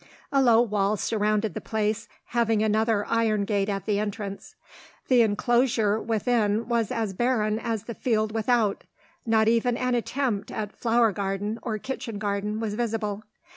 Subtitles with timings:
[0.31, 4.55] A low wall surrounded the place, having another iron gate at the entrance.
[5.09, 8.83] The enclosure within was as barren as the field without:
[9.27, 13.21] not even an attempt at flower garden or kitchen garden was visible.